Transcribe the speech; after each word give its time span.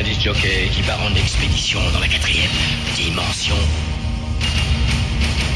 un 0.00 0.68
qui 0.70 0.82
part 0.82 1.02
en 1.02 1.14
expédition 1.14 1.78
dans 1.92 2.00
la 2.00 2.08
quatrième 2.08 2.50
dimension. 2.94 3.56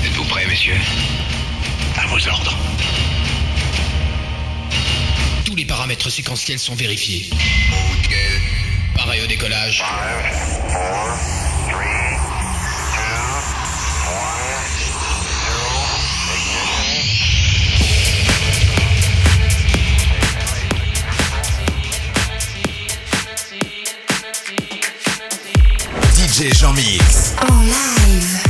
Êtes-vous 0.04 0.24
prêts, 0.24 0.44
messieurs? 0.46 0.76
À 1.96 2.06
vos 2.08 2.28
ordres. 2.28 2.54
Tous 5.46 5.56
les 5.56 5.64
paramètres 5.64 6.10
séquentiels 6.10 6.58
sont 6.58 6.74
vérifiés. 6.74 7.30
Pareil 8.94 9.22
au 9.22 9.26
décollage. 9.26 9.82
DJ 26.34 26.52
Jean-Mix. 26.52 27.32
En 27.48 27.60
live. 27.62 28.43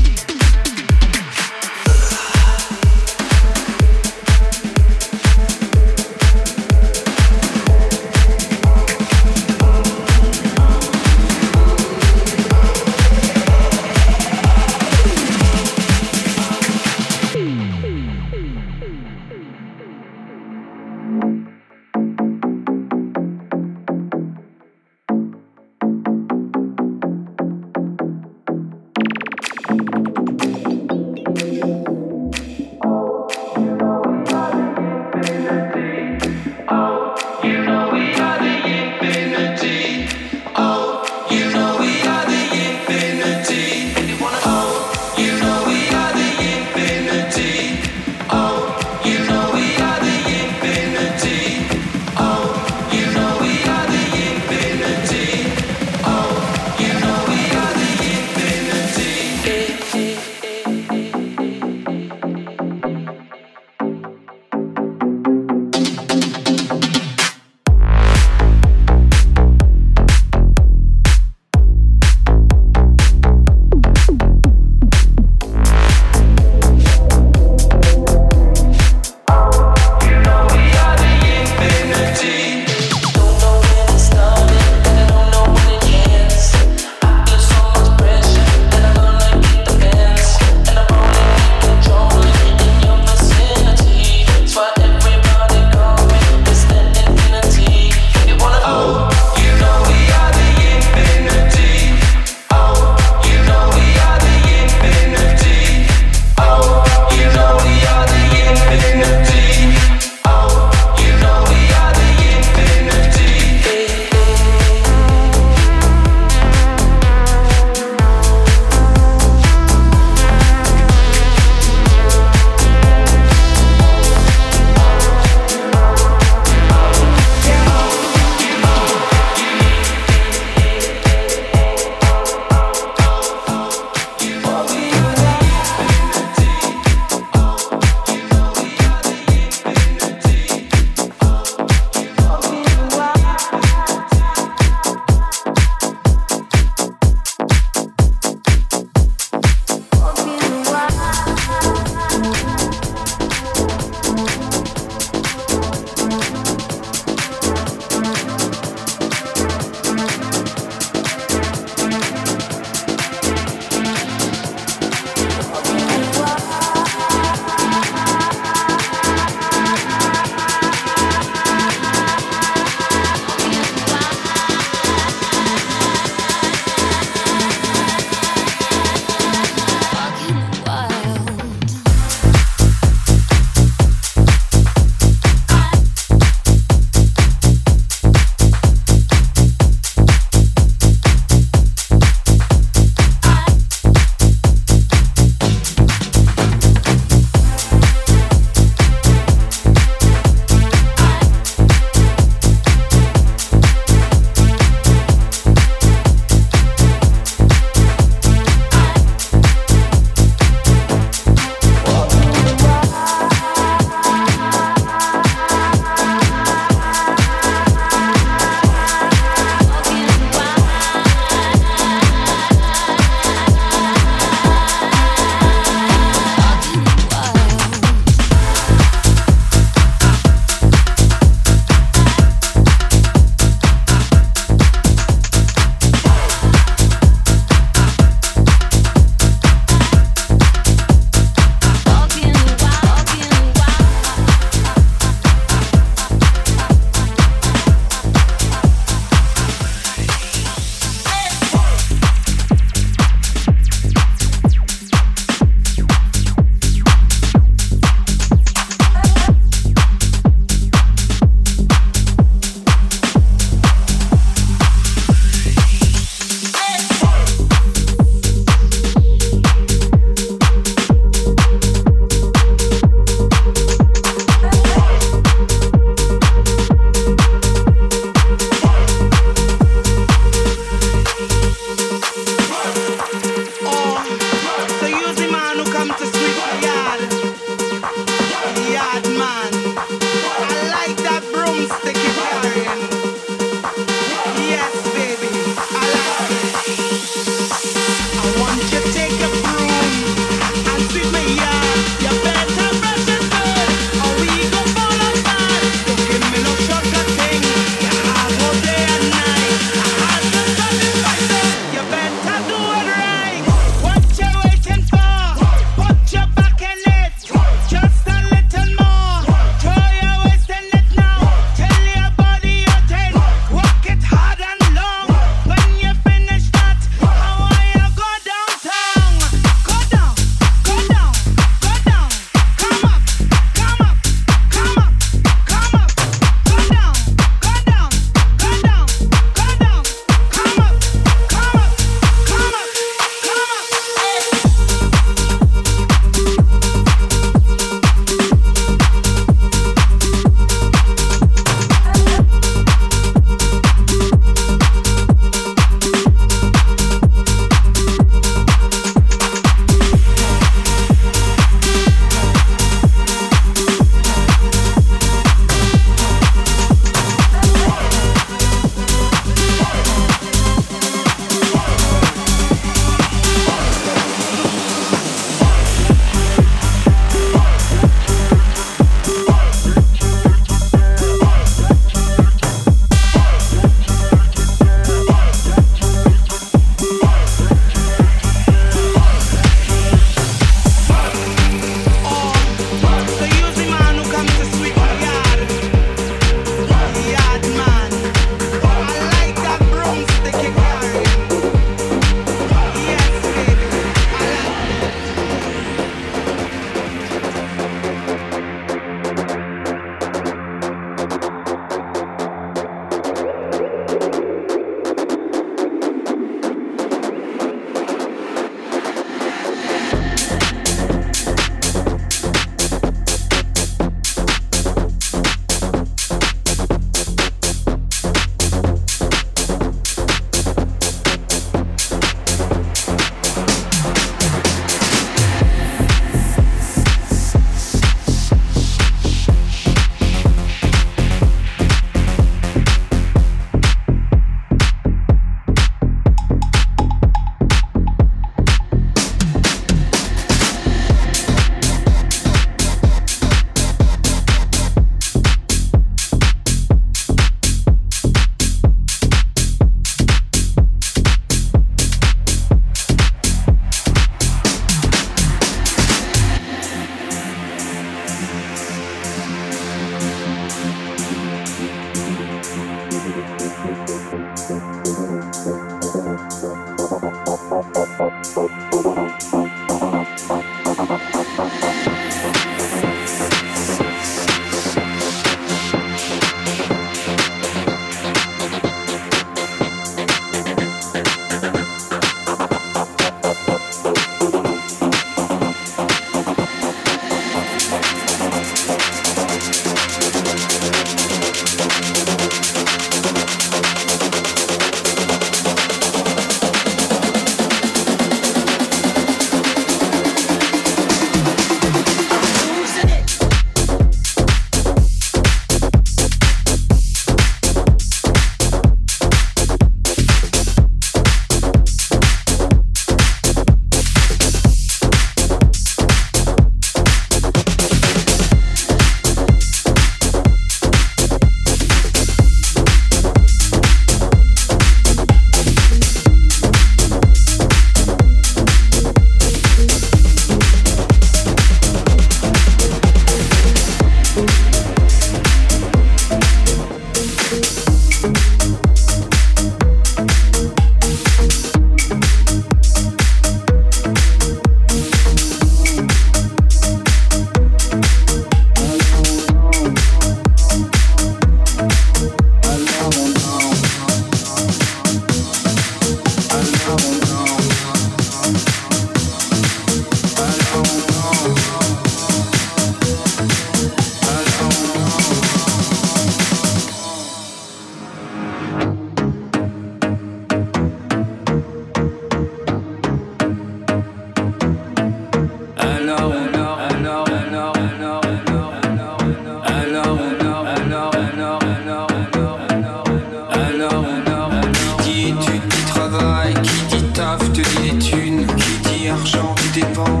des 597.61 597.77
thunes, 597.77 598.25
qui 598.25 598.69
dit 598.69 598.89
argent, 598.89 599.35
qui 599.35 599.59
dépend. 599.59 600.00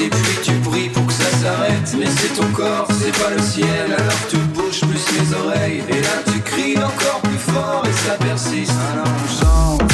Et 0.00 0.08
puis 0.08 0.38
tu 0.42 0.52
pries 0.68 0.88
pour 0.88 1.06
que 1.06 1.12
ça 1.12 1.30
s'arrête. 1.42 1.96
Mais 1.98 2.06
c'est 2.06 2.34
ton 2.40 2.48
corps, 2.52 2.88
c'est 3.00 3.16
pas 3.22 3.30
le 3.30 3.42
ciel, 3.42 3.86
alors 3.96 4.22
tu 4.30 4.36
bouges 4.36 4.80
plus 4.80 5.04
les 5.18 5.34
oreilles. 5.34 5.82
Et 5.88 6.00
là 6.00 6.22
tu 6.32 6.40
cries 6.40 6.78
encore 6.78 7.20
plus 7.22 7.38
fort 7.38 7.82
et 7.88 7.92
ça 7.92 8.14
persiste. 8.14 8.72
Alors 8.92 9.80
on 9.80 9.87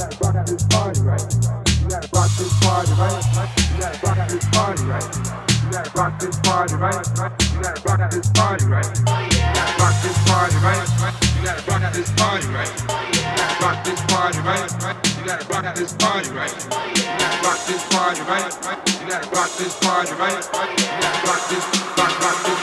rock 0.00 0.46
this 0.46 0.64
party, 0.64 1.00
right? 1.00 1.20
You 1.82 1.88
gotta 1.90 2.08
rock 2.14 2.30
this 2.38 2.54
party, 19.80 20.12
right? 20.12 20.32
You 20.32 21.00
gotta 21.00 21.26
rock 21.26 21.48
this 21.50 21.64
rock 21.98 22.20
rock 22.20 22.44
this 22.46 22.59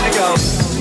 alegría 0.00 0.75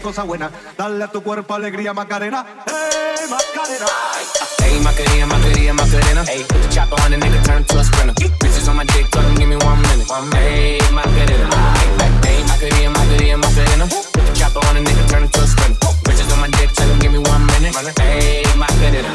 cosa 0.00 0.22
buena. 0.24 0.50
Dale 0.76 1.04
a 1.04 1.08
tu 1.08 1.22
cuerpo 1.22 1.54
alegría, 1.54 1.92
Macarena. 1.92 2.44
Hey, 2.66 3.26
Macarena. 3.28 3.86
Hey, 4.58 4.80
Macarena, 4.80 5.26
Macarena, 5.26 5.72
Macarena. 5.74 6.24
Hey, 6.24 6.44
put 6.48 6.62
the 6.62 6.68
chopper 6.68 7.00
on 7.02 7.10
the 7.10 7.16
nigga, 7.16 7.44
turn 7.44 7.64
to 7.64 7.78
a 7.78 7.84
sprinter. 7.84 8.14
Bitches 8.14 8.68
on 8.68 8.76
my 8.76 8.84
dick, 8.84 9.14
him 9.14 9.34
give 9.36 9.48
me 9.48 9.56
one 9.56 9.80
minute. 9.82 10.08
Hey, 10.34 10.80
Macarena. 10.92 11.48
Hey, 12.24 12.42
Macarena, 12.44 12.90
Macarena, 12.90 13.36
Macarena. 13.36 13.86
Put 13.86 14.24
the 14.24 14.32
chopper 14.34 14.66
on 14.66 14.74
the 14.74 14.80
nigga, 14.80 15.08
turn 15.08 15.28
to 15.28 15.40
a 15.40 15.46
sprinter. 15.46 15.86
Bitches 16.04 16.32
on 16.32 16.40
my 16.40 16.48
dick, 16.48 16.70
him 16.78 16.98
give 16.98 17.12
me 17.12 17.18
one 17.18 17.46
minute. 17.46 17.74
Hey, 18.00 18.44
Macarena. 18.56 19.14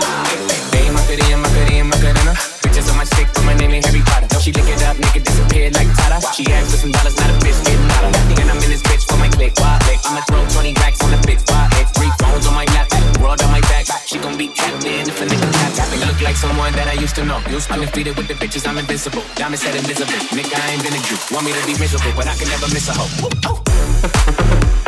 Hey, 0.71 0.89
Macarena, 0.91 1.37
Macarena, 1.37 1.83
Macarena. 1.83 2.54
Bitches 2.75 2.91
on 2.91 2.97
my 2.97 3.05
stick, 3.07 3.31
put 3.31 3.45
my 3.47 3.55
name 3.55 3.71
in 3.71 3.81
Harry 3.87 4.03
Potter. 4.03 4.27
She 4.43 4.51
lick 4.51 4.67
it 4.67 4.83
up, 4.83 4.99
nigga 4.99 5.23
disappeared 5.23 5.79
like 5.79 5.87
Tata. 5.95 6.19
She 6.35 6.43
asked 6.51 6.75
for 6.75 6.79
some 6.83 6.91
dollars, 6.91 7.15
not 7.15 7.31
a 7.31 7.35
bitch 7.39 7.55
getting 7.63 7.87
out 7.87 8.03
of. 8.03 8.11
And 8.35 8.51
I'm 8.51 8.59
in 8.59 8.67
this 8.67 8.83
bitch 8.83 9.07
for 9.07 9.15
my 9.15 9.31
click. 9.31 9.55
Why? 9.63 9.79
I'ma 10.03 10.19
throw 10.27 10.43
20 10.43 10.75
racks 10.83 10.99
on 10.99 11.07
the 11.07 11.19
big 11.23 11.39
spot. 11.39 11.71
Three 11.95 12.11
phones 12.19 12.43
on 12.43 12.51
my 12.51 12.67
lap, 12.75 12.91
world 13.23 13.39
on 13.39 13.51
my 13.55 13.61
back. 13.71 13.87
She 14.03 14.19
gon' 14.19 14.35
be 14.35 14.49
tapped 14.51 14.83
if 14.83 15.21
a 15.21 15.23
nigga 15.23 15.47
tap 15.55 15.71
tapping. 15.71 16.03
Look 16.03 16.19
like 16.19 16.35
someone 16.35 16.73
that 16.73 16.91
I 16.91 16.99
used 16.99 17.15
to 17.15 17.23
know. 17.23 17.39
Used 17.47 17.71
undefeated 17.71 18.17
with 18.17 18.27
the 18.27 18.33
bitches, 18.33 18.67
I'm 18.67 18.77
invincible. 18.77 19.23
Diamond 19.39 19.61
said 19.63 19.75
invisible. 19.79 20.11
Nigga, 20.35 20.59
I 20.59 20.75
ain't 20.75 20.83
been 20.83 20.99
a 20.99 21.01
Jew. 21.07 21.15
Want 21.31 21.47
me 21.47 21.55
to 21.55 21.63
be 21.63 21.79
miserable, 21.79 22.11
but 22.11 22.27
I 22.27 22.35
can 22.35 22.51
never 22.51 22.67
miss 22.75 22.91
a 22.91 22.93
hoe. 22.99 23.31
Oh. 23.47 24.81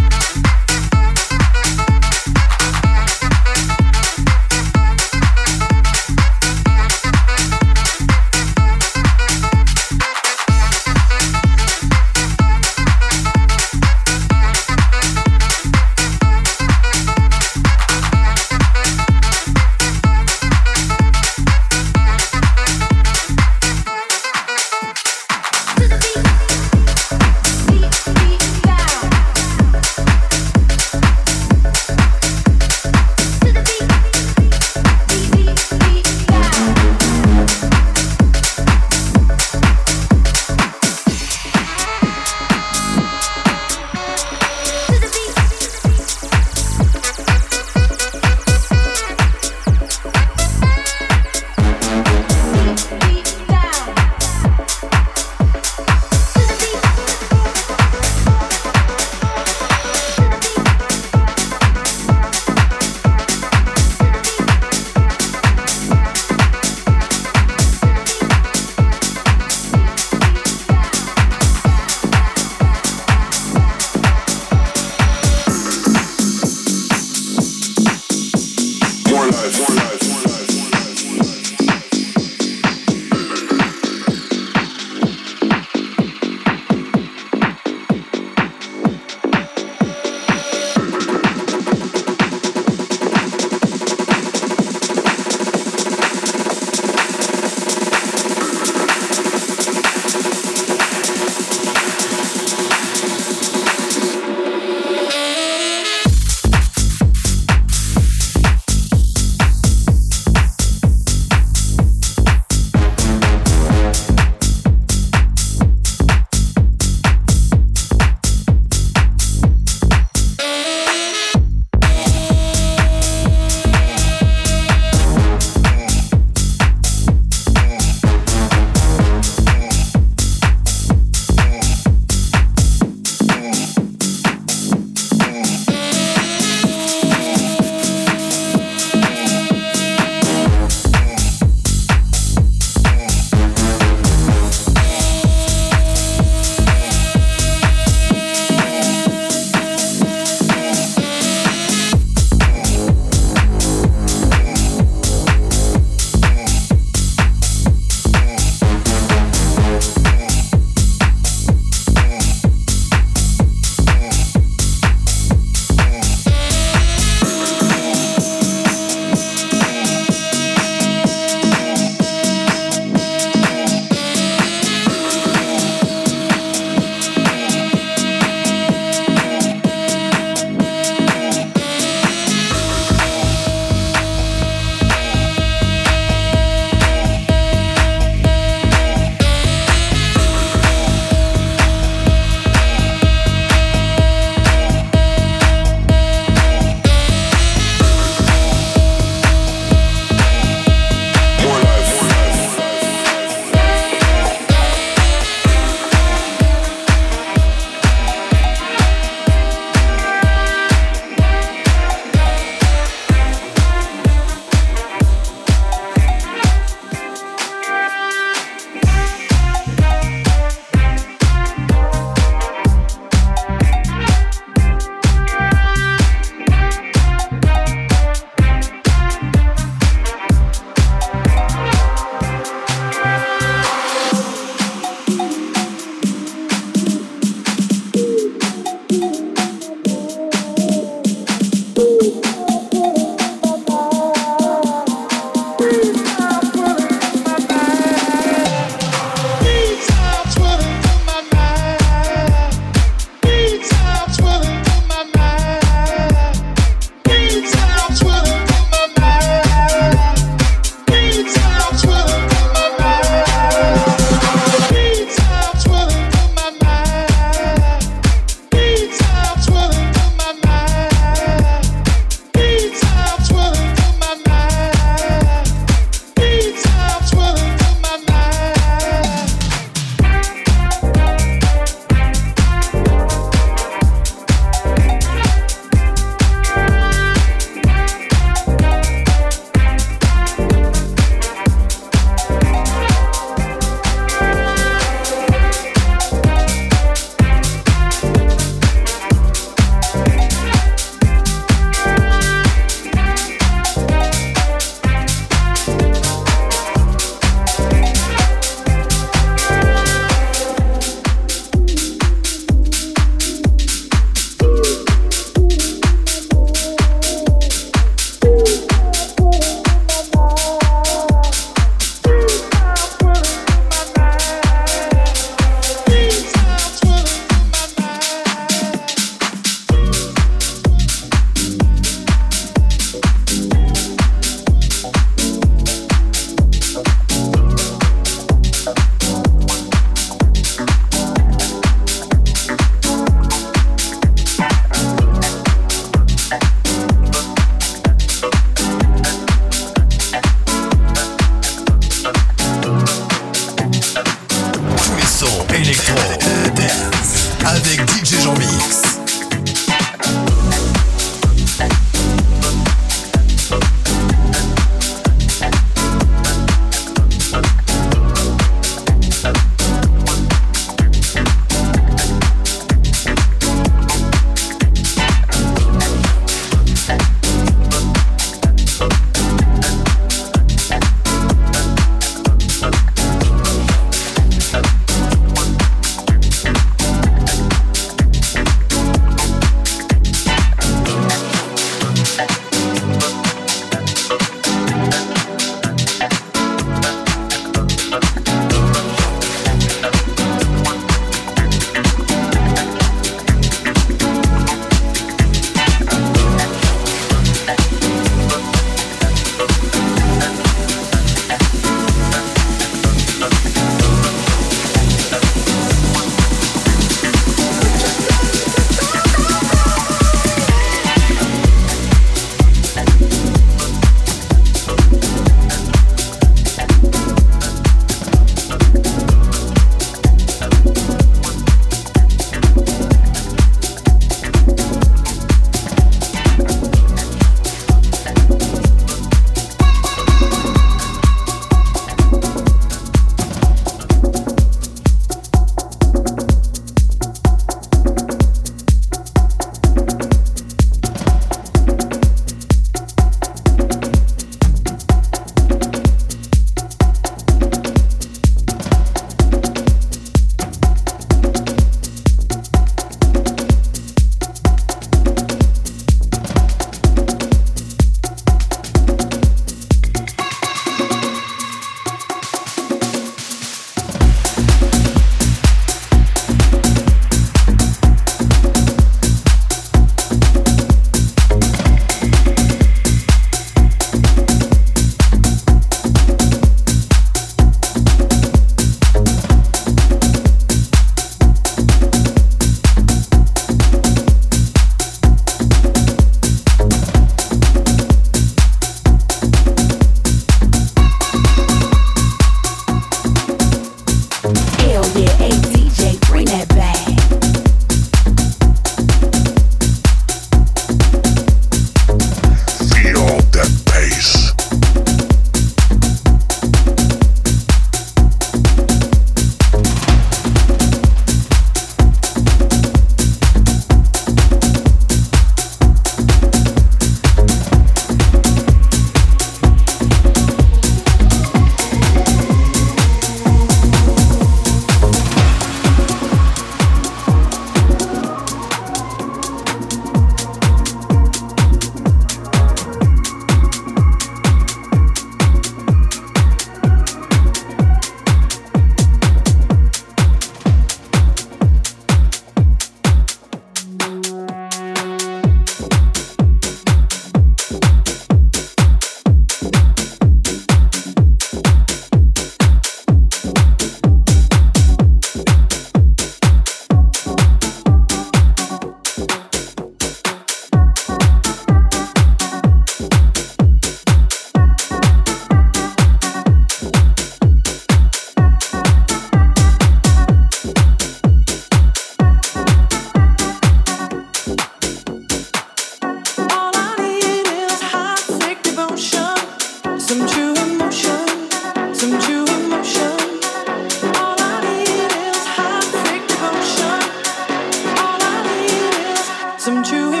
some 599.41 599.63
true 599.63 600.00